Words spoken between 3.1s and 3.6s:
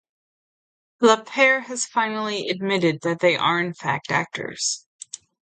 they are